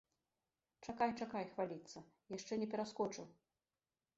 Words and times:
Чакай, 0.87 1.11
чакай 1.25 1.45
хваліцца, 1.51 1.97
яшчэ 2.37 2.53
не 2.63 2.67
пераскочыў. 2.73 3.25